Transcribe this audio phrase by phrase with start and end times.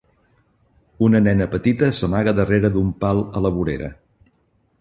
[1.07, 3.95] Una nena petita s'amaga darrere d'un pal a la vorera.